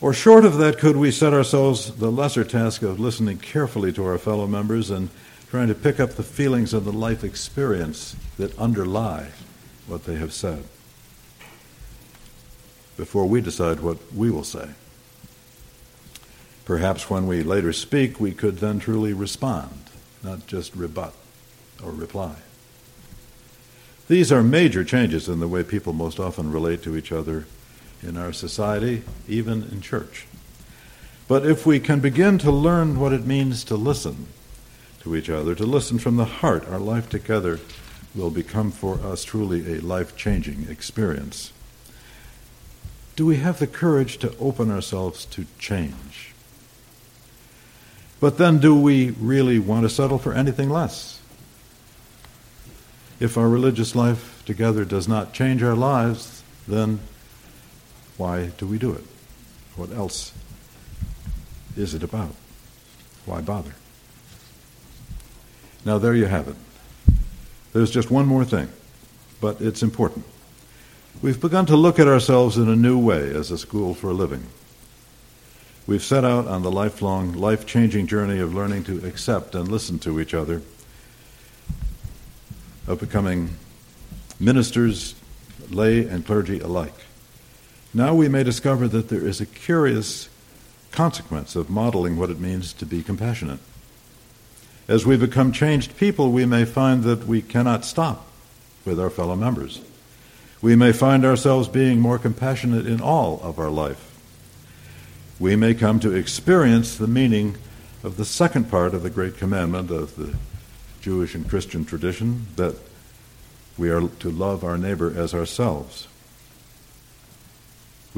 Or 0.00 0.12
short 0.12 0.44
of 0.44 0.58
that, 0.58 0.78
could 0.78 0.96
we 0.96 1.10
set 1.10 1.34
ourselves 1.34 1.96
the 1.96 2.10
lesser 2.10 2.44
task 2.44 2.82
of 2.82 3.00
listening 3.00 3.38
carefully 3.38 3.92
to 3.94 4.04
our 4.06 4.18
fellow 4.18 4.46
members 4.46 4.90
and 4.90 5.10
trying 5.50 5.68
to 5.68 5.74
pick 5.74 5.98
up 5.98 6.10
the 6.10 6.22
feelings 6.22 6.72
and 6.72 6.84
the 6.84 6.92
life 6.92 7.24
experience 7.24 8.14
that 8.36 8.56
underlie 8.58 9.30
what 9.86 10.04
they 10.04 10.14
have 10.16 10.32
said 10.32 10.64
before 12.96 13.26
we 13.26 13.40
decide 13.40 13.80
what 13.80 13.98
we 14.14 14.30
will 14.30 14.44
say? 14.44 14.68
Perhaps 16.64 17.10
when 17.10 17.26
we 17.26 17.42
later 17.42 17.72
speak, 17.72 18.20
we 18.20 18.32
could 18.32 18.58
then 18.58 18.78
truly 18.78 19.12
respond, 19.12 19.84
not 20.22 20.46
just 20.46 20.76
rebut 20.76 21.14
or 21.82 21.90
reply. 21.90 22.36
These 24.06 24.30
are 24.30 24.42
major 24.42 24.84
changes 24.84 25.28
in 25.28 25.40
the 25.40 25.48
way 25.48 25.62
people 25.64 25.92
most 25.92 26.20
often 26.20 26.52
relate 26.52 26.82
to 26.82 26.96
each 26.96 27.10
other 27.10 27.46
in 28.02 28.16
our 28.16 28.32
society, 28.32 29.02
even 29.26 29.62
in 29.64 29.80
church. 29.80 30.26
But 31.26 31.44
if 31.44 31.66
we 31.66 31.78
can 31.78 32.00
begin 32.00 32.38
to 32.38 32.50
learn 32.50 32.98
what 32.98 33.12
it 33.12 33.26
means 33.26 33.64
to 33.64 33.76
listen 33.76 34.28
to 35.00 35.14
each 35.14 35.28
other, 35.28 35.54
to 35.54 35.66
listen 35.66 35.98
from 35.98 36.16
the 36.16 36.24
heart, 36.24 36.66
our 36.68 36.78
life 36.78 37.08
together 37.08 37.60
will 38.14 38.30
become 38.30 38.70
for 38.70 38.98
us 39.00 39.24
truly 39.24 39.74
a 39.74 39.80
life 39.80 40.16
changing 40.16 40.66
experience. 40.68 41.52
Do 43.16 43.26
we 43.26 43.36
have 43.36 43.58
the 43.58 43.66
courage 43.66 44.18
to 44.18 44.36
open 44.38 44.70
ourselves 44.70 45.24
to 45.26 45.44
change? 45.58 46.32
But 48.20 48.38
then, 48.38 48.58
do 48.58 48.74
we 48.74 49.10
really 49.10 49.58
want 49.58 49.82
to 49.82 49.90
settle 49.90 50.18
for 50.18 50.32
anything 50.32 50.70
less? 50.70 51.20
If 53.20 53.36
our 53.36 53.48
religious 53.48 53.94
life 53.94 54.42
together 54.44 54.84
does 54.84 55.06
not 55.06 55.32
change 55.32 55.62
our 55.62 55.74
lives, 55.74 56.42
then 56.66 57.00
why 58.18 58.46
do 58.58 58.66
we 58.66 58.78
do 58.78 58.92
it? 58.92 59.04
What 59.76 59.90
else 59.92 60.32
is 61.76 61.94
it 61.94 62.02
about? 62.02 62.34
Why 63.24 63.40
bother? 63.40 63.74
Now, 65.84 65.98
there 65.98 66.14
you 66.14 66.26
have 66.26 66.48
it. 66.48 66.56
There's 67.72 67.90
just 67.90 68.10
one 68.10 68.26
more 68.26 68.44
thing, 68.44 68.68
but 69.40 69.60
it's 69.60 69.82
important. 69.82 70.24
We've 71.22 71.40
begun 71.40 71.66
to 71.66 71.76
look 71.76 71.98
at 71.98 72.08
ourselves 72.08 72.58
in 72.58 72.68
a 72.68 72.76
new 72.76 72.98
way 72.98 73.34
as 73.34 73.50
a 73.50 73.58
school 73.58 73.94
for 73.94 74.10
a 74.10 74.14
living. 74.14 74.44
We've 75.86 76.04
set 76.04 76.24
out 76.24 76.46
on 76.46 76.62
the 76.62 76.70
lifelong, 76.70 77.32
life 77.32 77.66
changing 77.66 78.08
journey 78.08 78.40
of 78.40 78.54
learning 78.54 78.84
to 78.84 79.06
accept 79.06 79.54
and 79.54 79.68
listen 79.68 79.98
to 80.00 80.20
each 80.20 80.34
other, 80.34 80.60
of 82.86 83.00
becoming 83.00 83.50
ministers, 84.38 85.14
lay, 85.70 86.06
and 86.06 86.26
clergy 86.26 86.60
alike. 86.60 86.94
Now 87.94 88.14
we 88.14 88.28
may 88.28 88.44
discover 88.44 88.86
that 88.88 89.08
there 89.08 89.26
is 89.26 89.40
a 89.40 89.46
curious 89.46 90.28
consequence 90.92 91.56
of 91.56 91.70
modeling 91.70 92.16
what 92.16 92.30
it 92.30 92.38
means 92.38 92.72
to 92.74 92.86
be 92.86 93.02
compassionate. 93.02 93.60
As 94.86 95.06
we 95.06 95.16
become 95.16 95.52
changed 95.52 95.96
people, 95.96 96.30
we 96.30 96.44
may 96.44 96.64
find 96.64 97.02
that 97.04 97.26
we 97.26 97.40
cannot 97.40 97.84
stop 97.84 98.26
with 98.84 99.00
our 99.00 99.10
fellow 99.10 99.36
members. 99.36 99.80
We 100.60 100.76
may 100.76 100.92
find 100.92 101.24
ourselves 101.24 101.68
being 101.68 102.00
more 102.00 102.18
compassionate 102.18 102.86
in 102.86 103.00
all 103.00 103.40
of 103.42 103.58
our 103.58 103.70
life. 103.70 104.04
We 105.38 105.56
may 105.56 105.72
come 105.72 106.00
to 106.00 106.14
experience 106.14 106.96
the 106.96 107.06
meaning 107.06 107.56
of 108.02 108.16
the 108.16 108.24
second 108.24 108.70
part 108.70 108.92
of 108.92 109.02
the 109.02 109.10
Great 109.10 109.38
Commandment 109.38 109.90
of 109.90 110.16
the 110.16 110.34
Jewish 111.00 111.34
and 111.34 111.48
Christian 111.48 111.84
tradition 111.84 112.48
that 112.56 112.74
we 113.78 113.88
are 113.90 114.08
to 114.08 114.30
love 114.30 114.64
our 114.64 114.76
neighbor 114.76 115.12
as 115.16 115.32
ourselves 115.32 116.08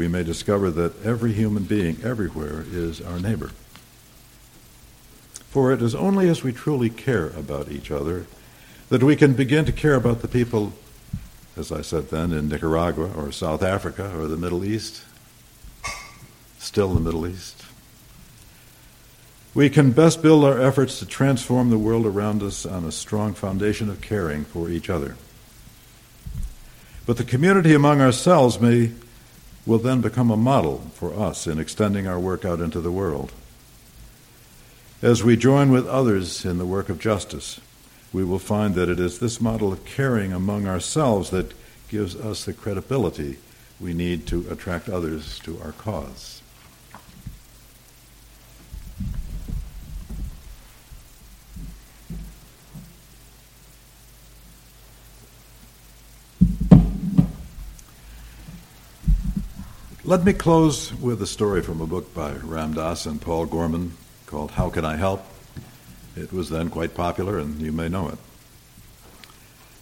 we 0.01 0.09
may 0.09 0.23
discover 0.23 0.71
that 0.71 1.05
every 1.05 1.35
human 1.35 1.63
being 1.63 1.99
everywhere 2.03 2.65
is 2.73 3.03
our 3.03 3.21
neighbor. 3.21 3.51
For 5.51 5.75
it 5.75 5.83
is 5.83 5.95
only 5.95 6.27
as 6.27 6.43
we 6.43 6.55
truly 6.55 6.89
care 6.89 7.27
about 7.27 7.71
each 7.71 7.91
other 7.91 8.25
that 8.89 9.03
we 9.03 9.15
can 9.15 9.35
begin 9.35 9.67
to 9.67 9.73
care 9.73 9.97
about 9.97 10.23
the 10.23 10.27
people, 10.27 10.73
as 11.55 11.71
I 11.71 11.83
said 11.83 12.09
then, 12.09 12.33
in 12.33 12.49
Nicaragua 12.49 13.13
or 13.15 13.31
South 13.31 13.63
Africa 13.63 14.11
or 14.17 14.27
the 14.27 14.39
Middle 14.39 14.65
East, 14.65 15.05
still 16.59 16.95
the 16.95 17.01
Middle 17.01 17.27
East. 17.27 17.63
We 19.53 19.69
can 19.69 19.93
best 19.93 20.23
build 20.23 20.47
our 20.47 20.59
efforts 20.59 20.99
to 21.01 21.05
transform 21.05 21.69
the 21.69 21.77
world 21.77 22.07
around 22.07 22.43
us 22.43 22.65
on 22.65 22.87
a 22.87 22.91
strong 22.91 23.35
foundation 23.35 23.91
of 23.91 24.01
caring 24.01 24.47
for 24.47 24.71
each 24.71 24.89
other. 24.89 25.17
But 27.05 27.19
the 27.19 27.25
community 27.25 27.75
among 27.75 28.01
ourselves 28.01 28.59
may 28.59 28.93
will 29.71 29.79
then 29.79 30.01
become 30.01 30.33
a 30.33 30.37
model 30.37 30.79
for 30.95 31.15
us 31.15 31.47
in 31.47 31.61
extending 31.61 32.05
our 32.05 32.19
work 32.19 32.45
out 32.45 32.59
into 32.59 32.81
the 32.81 32.91
world. 32.91 33.31
As 35.01 35.23
we 35.23 35.37
join 35.37 35.71
with 35.71 35.87
others 35.87 36.45
in 36.45 36.59
the 36.59 36.67
work 36.67 36.89
of 36.89 36.99
justice, 36.99 37.61
we 38.13 38.25
will 38.25 38.41
find 38.41 38.75
that 38.75 38.89
it 38.89 38.99
is 38.99 39.21
this 39.21 39.41
model 39.41 39.73
of 39.73 39.85
caring 39.85 40.33
among 40.33 40.67
ourselves 40.67 41.31
that 41.31 41.55
gives 41.89 42.17
us 42.17 42.45
the 42.45 42.53
credibility 42.53 43.39
we 43.79 43.95
need 43.95 44.27
to 44.27 44.45
attract 44.51 44.89
others 44.89 45.39
to 45.45 45.61
our 45.61 45.71
cause. 45.71 46.40
Let 60.03 60.25
me 60.25 60.33
close 60.33 60.95
with 60.95 61.21
a 61.21 61.27
story 61.27 61.61
from 61.61 61.83
a 61.83 61.87
book 61.87 62.15
by 62.15 62.33
Ram 62.33 62.73
Dass 62.73 63.05
and 63.05 63.21
Paul 63.21 63.45
Gorman 63.45 63.99
called 64.25 64.53
How 64.53 64.71
Can 64.71 64.83
I 64.83 64.97
Help? 64.97 65.23
It 66.17 66.33
was 66.33 66.49
then 66.49 66.71
quite 66.71 66.95
popular, 66.95 67.39
and 67.39 67.61
you 67.61 67.71
may 67.71 67.91
know 67.91 68.09
it. 68.09 68.17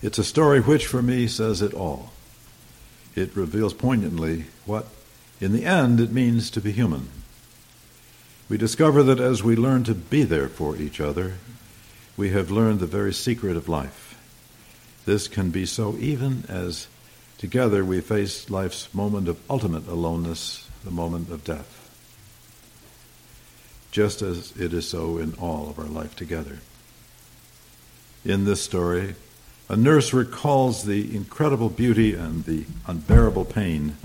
It's 0.03 0.19
a 0.19 0.25
story 0.25 0.59
which, 0.61 0.89
for 0.89 1.03
me, 1.03 1.29
says 1.29 1.63
it 1.63 1.73
all. 1.73 2.11
It 3.15 3.37
reveals 3.37 3.75
poignantly 3.75 4.47
what, 4.67 4.87
in 5.41 5.53
the 5.53 5.65
end, 5.65 6.01
it 6.01 6.11
means 6.11 6.51
to 6.51 6.61
be 6.61 6.73
human. 6.73 7.11
We 8.49 8.59
discover 8.59 9.05
that 9.05 9.21
as 9.21 9.45
we 9.45 9.55
learn 9.55 9.85
to 9.85 9.95
be 9.95 10.25
there 10.25 10.49
for 10.49 10.77
each 10.77 11.01
other, 11.01 11.35
we 12.17 12.31
have 12.31 12.51
learned 12.51 12.81
the 12.81 12.87
very 12.87 13.15
secret 13.15 13.57
of 13.57 13.69
life. 13.69 14.19
This 15.07 15.29
can 15.29 15.51
be 15.51 15.65
so 15.65 15.97
even 15.99 16.43
as 16.49 16.89
Together 17.39 17.85
we 17.85 18.01
face 18.01 18.51
life's 18.51 18.93
moment 18.93 19.29
of 19.29 19.39
ultimate 19.49 19.87
aloneness, 19.87 20.69
the 20.85 20.91
moment 20.91 21.31
of 21.31 21.45
death, 21.45 21.89
just 23.93 24.23
as 24.23 24.51
it 24.57 24.75
is 24.75 24.89
so 24.89 25.19
in 25.19 25.33
all 25.35 25.71
of 25.71 25.79
our 25.79 25.87
life 25.87 26.17
together. 26.17 26.59
In 28.25 28.45
this 28.45 28.61
story, 28.61 29.15
a 29.69 29.77
nurse 29.77 30.13
recalls 30.13 30.83
the 30.83 31.15
incredible 31.15 31.69
beauty 31.69 32.13
and 32.13 32.45
the 32.45 32.65
unbearable 32.89 33.45
pain 33.45 33.97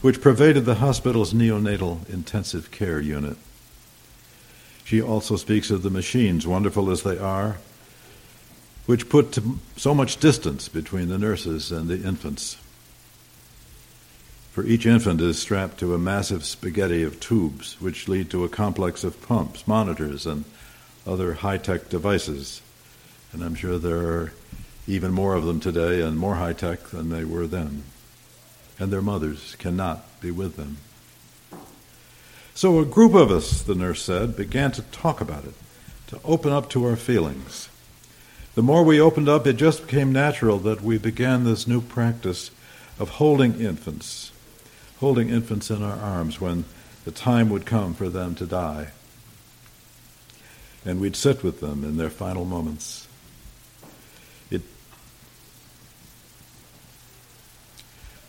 which 0.00 0.20
pervaded 0.20 0.64
the 0.64 0.76
hospital's 0.76 1.34
neonatal 1.34 2.08
intensive 2.08 2.70
care 2.70 3.00
unit. 3.00 3.36
She 4.84 5.02
also 5.02 5.34
speaks 5.34 5.72
of 5.72 5.82
the 5.82 5.90
machines, 5.90 6.46
wonderful 6.46 6.90
as 6.90 7.02
they 7.02 7.18
are, 7.18 7.58
which 8.86 9.08
put 9.08 9.36
so 9.76 9.94
much 9.94 10.18
distance 10.18 10.68
between 10.68 11.08
the 11.08 11.18
nurses 11.18 11.72
and 11.72 11.88
the 11.88 12.06
infants 12.06 12.56
for 14.58 14.66
each 14.66 14.86
infant 14.86 15.20
is 15.20 15.38
strapped 15.38 15.78
to 15.78 15.94
a 15.94 15.98
massive 15.98 16.44
spaghetti 16.44 17.04
of 17.04 17.20
tubes, 17.20 17.80
which 17.80 18.08
lead 18.08 18.28
to 18.28 18.42
a 18.42 18.48
complex 18.48 19.04
of 19.04 19.22
pumps, 19.22 19.68
monitors, 19.68 20.26
and 20.26 20.44
other 21.06 21.34
high 21.34 21.58
tech 21.58 21.88
devices. 21.88 22.60
And 23.32 23.44
I'm 23.44 23.54
sure 23.54 23.78
there 23.78 24.08
are 24.08 24.32
even 24.88 25.12
more 25.12 25.36
of 25.36 25.44
them 25.44 25.60
today 25.60 26.00
and 26.00 26.18
more 26.18 26.34
high 26.34 26.54
tech 26.54 26.88
than 26.88 27.08
they 27.08 27.24
were 27.24 27.46
then. 27.46 27.84
And 28.80 28.92
their 28.92 29.00
mothers 29.00 29.54
cannot 29.60 30.20
be 30.20 30.32
with 30.32 30.56
them. 30.56 30.78
So 32.52 32.80
a 32.80 32.84
group 32.84 33.14
of 33.14 33.30
us, 33.30 33.62
the 33.62 33.76
nurse 33.76 34.02
said, 34.02 34.34
began 34.34 34.72
to 34.72 34.82
talk 34.82 35.20
about 35.20 35.44
it, 35.44 35.54
to 36.08 36.18
open 36.24 36.50
up 36.50 36.68
to 36.70 36.84
our 36.84 36.96
feelings. 36.96 37.68
The 38.56 38.62
more 38.62 38.82
we 38.82 39.00
opened 39.00 39.28
up, 39.28 39.46
it 39.46 39.52
just 39.52 39.86
became 39.86 40.10
natural 40.10 40.58
that 40.58 40.82
we 40.82 40.98
began 40.98 41.44
this 41.44 41.68
new 41.68 41.80
practice 41.80 42.50
of 42.98 43.10
holding 43.10 43.60
infants, 43.60 44.32
holding 45.00 45.28
infants 45.28 45.70
in 45.70 45.82
our 45.82 45.96
arms 45.98 46.40
when 46.40 46.64
the 47.04 47.10
time 47.10 47.48
would 47.50 47.64
come 47.64 47.94
for 47.94 48.08
them 48.08 48.34
to 48.34 48.46
die. 48.46 48.88
And 50.84 51.00
we'd 51.00 51.16
sit 51.16 51.42
with 51.42 51.60
them 51.60 51.84
in 51.84 51.96
their 51.96 52.10
final 52.10 52.44
moments. 52.44 53.08
It, 54.50 54.62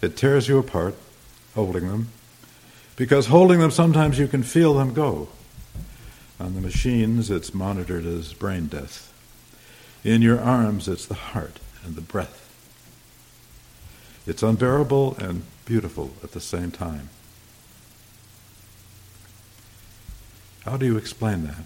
it 0.02 0.18
tears 0.18 0.48
you 0.48 0.58
apart, 0.58 0.96
holding 1.56 1.88
them, 1.88 2.10
because 2.96 3.28
holding 3.28 3.60
them 3.60 3.72
sometimes 3.72 4.20
you 4.20 4.28
can 4.28 4.44
feel 4.44 4.74
them 4.74 4.94
go. 4.94 5.30
On 6.40 6.56
the 6.56 6.62
machines, 6.62 7.30
it's 7.30 7.54
monitored 7.54 8.06
as 8.06 8.34
brain 8.34 8.68
death. 8.68 9.14
In 10.04 10.22
your 10.22 10.40
arms, 10.40 10.88
it's 10.88 11.06
the 11.06 11.14
heart 11.14 11.60
and 11.84 11.96
the 11.96 12.02
breath. 12.02 12.46
It's 14.26 14.44
unbearable 14.44 15.16
and 15.18 15.44
beautiful 15.70 16.10
at 16.24 16.32
the 16.32 16.42
same 16.42 16.72
time. 16.72 17.10
How 20.66 20.78
do 20.78 20.86
you 20.88 20.98
explain 20.98 21.44
that? 21.44 21.64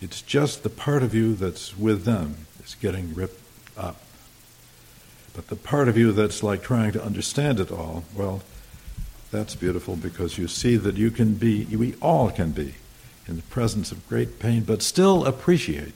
It's 0.00 0.22
just 0.22 0.62
the 0.62 0.70
part 0.70 1.02
of 1.02 1.14
you 1.14 1.34
that's 1.34 1.76
with 1.76 2.04
them 2.04 2.46
is 2.64 2.76
getting 2.80 3.14
ripped 3.14 3.42
up. 3.76 4.00
But 5.34 5.48
the 5.48 5.56
part 5.56 5.86
of 5.88 5.98
you 5.98 6.12
that's 6.12 6.42
like 6.42 6.62
trying 6.62 6.92
to 6.92 7.04
understand 7.04 7.60
it 7.60 7.70
all, 7.70 8.04
well, 8.16 8.40
that's 9.30 9.54
beautiful 9.54 9.96
because 9.96 10.38
you 10.38 10.48
see 10.48 10.76
that 10.76 10.96
you 10.96 11.10
can 11.10 11.34
be, 11.34 11.66
we 11.66 11.94
all 12.00 12.30
can 12.30 12.52
be, 12.52 12.76
in 13.28 13.36
the 13.36 13.42
presence 13.42 13.92
of 13.92 14.08
great 14.08 14.38
pain, 14.38 14.62
but 14.62 14.80
still 14.80 15.26
appreciate 15.26 15.92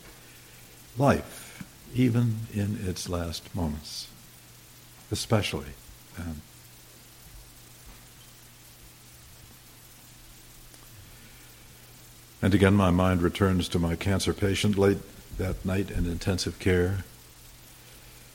life, 0.99 1.65
even 1.95 2.41
in 2.53 2.79
its 2.87 3.09
last 3.09 3.53
moments, 3.55 4.09
especially 5.11 5.73
then. 6.17 6.41
And 12.43 12.53
again, 12.53 12.75
my 12.75 12.91
mind 12.91 13.23
returns 13.23 13.69
to 13.71 13.79
my 13.79 13.97
cancer 13.97 14.35
patient 14.35 14.77
late 14.77 14.99
that 15.39 15.65
night 15.65 15.91
in 15.91 16.05
intensive 16.05 16.59
care. 16.59 17.05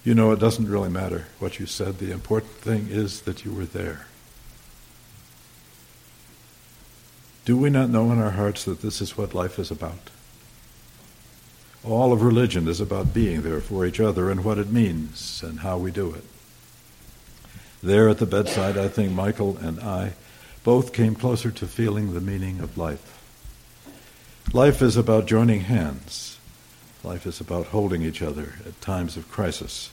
You 0.03 0.15
know, 0.15 0.31
it 0.31 0.39
doesn't 0.39 0.67
really 0.67 0.89
matter 0.89 1.27
what 1.37 1.59
you 1.59 1.67
said. 1.67 1.99
The 1.99 2.11
important 2.11 2.53
thing 2.53 2.87
is 2.89 3.21
that 3.21 3.45
you 3.45 3.53
were 3.53 3.65
there. 3.65 4.07
Do 7.45 7.55
we 7.55 7.69
not 7.69 7.89
know 7.89 8.11
in 8.11 8.19
our 8.19 8.31
hearts 8.31 8.65
that 8.65 8.81
this 8.81 9.01
is 9.01 9.17
what 9.17 9.33
life 9.33 9.59
is 9.59 9.69
about? 9.69 10.09
All 11.83 12.11
of 12.11 12.21
religion 12.21 12.67
is 12.67 12.81
about 12.81 13.13
being 13.13 13.41
there 13.41 13.61
for 13.61 13.85
each 13.85 13.99
other 13.99 14.29
and 14.29 14.43
what 14.43 14.57
it 14.57 14.71
means 14.71 15.43
and 15.43 15.59
how 15.59 15.77
we 15.77 15.91
do 15.91 16.13
it. 16.13 16.23
There 17.81 18.09
at 18.09 18.17
the 18.17 18.25
bedside, 18.25 18.77
I 18.77 18.89
think 18.89 19.11
Michael 19.11 19.57
and 19.57 19.79
I 19.79 20.13
both 20.63 20.91
came 20.91 21.15
closer 21.15 21.49
to 21.51 21.67
feeling 21.67 22.13
the 22.13 22.21
meaning 22.21 22.59
of 22.59 22.77
life. 22.77 23.17
Life 24.53 24.81
is 24.81 24.97
about 24.97 25.27
joining 25.27 25.61
hands. 25.61 26.39
Life 27.03 27.25
is 27.25 27.39
about 27.39 27.67
holding 27.67 28.01
each 28.01 28.21
other 28.21 28.55
at 28.65 28.81
times 28.81 29.15
of 29.15 29.31
crisis. 29.31 29.91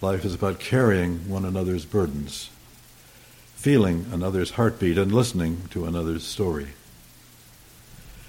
Life 0.00 0.24
is 0.24 0.34
about 0.34 0.60
carrying 0.60 1.28
one 1.28 1.44
another's 1.44 1.84
burdens, 1.84 2.48
feeling 3.54 4.06
another's 4.10 4.52
heartbeat, 4.52 4.96
and 4.96 5.12
listening 5.12 5.62
to 5.70 5.84
another's 5.84 6.24
story. 6.24 6.68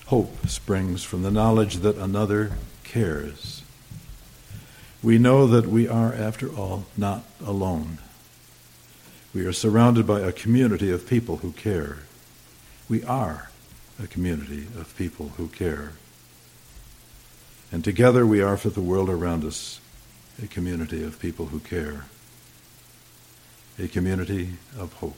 Hope 0.07 0.47
springs 0.47 1.03
from 1.03 1.21
the 1.21 1.31
knowledge 1.31 1.77
that 1.77 1.95
another 1.97 2.51
cares. 2.83 3.61
We 5.01 5.17
know 5.17 5.47
that 5.47 5.67
we 5.67 5.87
are, 5.87 6.13
after 6.13 6.53
all, 6.53 6.85
not 6.97 7.23
alone. 7.45 7.99
We 9.33 9.45
are 9.45 9.53
surrounded 9.53 10.07
by 10.07 10.21
a 10.21 10.31
community 10.31 10.91
of 10.91 11.07
people 11.07 11.37
who 11.37 11.51
care. 11.51 11.99
We 12.87 13.03
are 13.03 13.51
a 14.01 14.07
community 14.07 14.67
of 14.79 14.95
people 14.97 15.33
who 15.37 15.47
care. 15.47 15.93
And 17.71 17.83
together 17.83 18.25
we 18.25 18.41
are 18.41 18.57
for 18.57 18.69
the 18.69 18.81
world 18.81 19.09
around 19.09 19.45
us 19.45 19.79
a 20.41 20.47
community 20.47 21.03
of 21.03 21.19
people 21.19 21.47
who 21.47 21.59
care, 21.59 22.05
a 23.77 23.87
community 23.87 24.53
of 24.77 24.93
hope, 24.93 25.17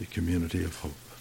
a 0.00 0.04
community 0.06 0.62
of 0.62 0.76
hope. 0.76 1.11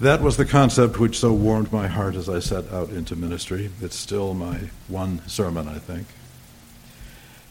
That 0.00 0.20
was 0.20 0.36
the 0.36 0.44
concept 0.44 0.98
which 0.98 1.18
so 1.18 1.32
warmed 1.32 1.72
my 1.72 1.88
heart 1.88 2.16
as 2.16 2.28
I 2.28 2.38
set 2.38 2.70
out 2.72 2.90
into 2.90 3.16
ministry. 3.16 3.70
It's 3.80 3.96
still 3.96 4.34
my 4.34 4.70
one 4.88 5.26
sermon, 5.26 5.68
I 5.68 5.78
think 5.78 6.06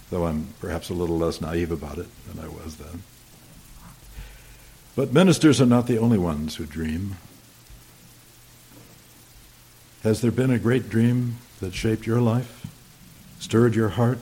though 0.09 0.25
I'm 0.25 0.47
perhaps 0.59 0.89
a 0.89 0.93
little 0.93 1.17
less 1.17 1.41
naive 1.41 1.71
about 1.71 1.97
it 1.97 2.07
than 2.27 2.43
I 2.43 2.47
was 2.47 2.77
then. 2.77 3.03
But 4.95 5.13
ministers 5.13 5.59
are 5.59 5.65
not 5.65 5.87
the 5.87 5.97
only 5.97 6.17
ones 6.17 6.55
who 6.55 6.65
dream. 6.65 7.17
Has 10.03 10.21
there 10.21 10.31
been 10.31 10.51
a 10.51 10.59
great 10.59 10.89
dream 10.89 11.37
that 11.59 11.73
shaped 11.73 12.05
your 12.05 12.21
life, 12.21 12.67
stirred 13.39 13.75
your 13.75 13.89
heart? 13.89 14.19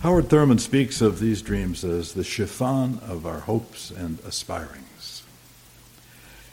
Howard 0.00 0.28
Thurman 0.28 0.58
speaks 0.58 1.00
of 1.00 1.20
these 1.20 1.40
dreams 1.40 1.84
as 1.84 2.12
the 2.12 2.24
chiffon 2.24 2.98
of 2.98 3.24
our 3.24 3.40
hopes 3.40 3.90
and 3.90 4.18
aspirings. 4.26 5.13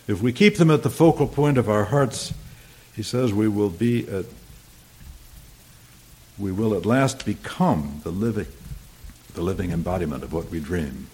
If 0.08 0.22
we 0.22 0.34
keep 0.34 0.58
them 0.58 0.72
at 0.72 0.84
the 0.84 0.90
focal 0.90 1.28
point 1.28 1.58
of 1.58 1.70
our 1.70 1.86
hearts, 1.86 2.34
he 2.96 3.04
says 3.04 3.34
we 3.34 3.48
will 3.48 3.70
be 3.70 4.08
at 4.08 4.26
we 6.38 6.52
will 6.52 6.74
at 6.76 6.86
last 6.86 7.24
become 7.24 8.02
the 8.04 8.10
living, 8.10 8.48
the 9.36 9.42
living 9.42 9.72
embodiment 9.72 10.24
of 10.24 10.34
what 10.34 10.50
we 10.50 10.60
dream. 10.60 11.08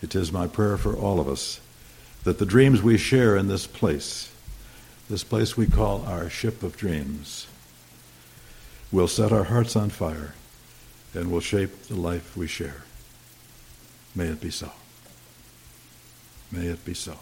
It 0.00 0.14
is 0.14 0.30
my 0.30 0.46
prayer 0.46 0.76
for 0.76 0.94
all 0.94 1.18
of 1.18 1.28
us 1.28 1.60
that 2.22 2.38
the 2.38 2.46
dreams 2.46 2.82
we 2.82 2.96
share 2.96 3.36
in 3.36 3.48
this 3.48 3.66
place, 3.66 4.32
this 5.08 5.24
place 5.24 5.56
we 5.56 5.66
call 5.66 6.04
our 6.06 6.30
ship 6.30 6.62
of 6.62 6.76
dreams, 6.76 7.46
will 8.92 9.08
set 9.08 9.32
our 9.32 9.44
hearts 9.44 9.74
on 9.74 9.90
fire 9.90 10.34
and 11.12 11.30
will 11.30 11.40
shape 11.40 11.84
the 11.84 11.96
life 11.96 12.36
we 12.36 12.46
share. 12.46 12.84
May 14.14 14.26
it 14.26 14.40
be 14.40 14.50
so. 14.50 14.70
May 16.56 16.68
it 16.68 16.82
be 16.86 16.94
so. 16.94 17.18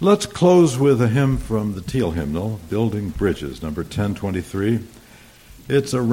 Let's 0.00 0.26
close 0.26 0.76
with 0.76 1.00
a 1.00 1.06
hymn 1.06 1.36
from 1.36 1.76
the 1.76 1.80
Teal 1.80 2.10
hymnal, 2.10 2.58
Building 2.68 3.10
Bridges, 3.10 3.62
number 3.62 3.82
1023. 3.82 4.80
It's 5.68 5.94
around 5.94 6.08